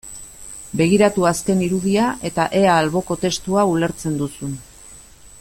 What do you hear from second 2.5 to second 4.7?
ea alboko testua ulertzen duzun.